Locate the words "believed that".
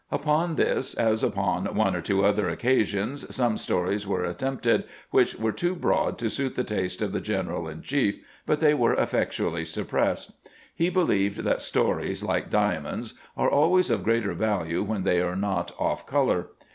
10.89-11.61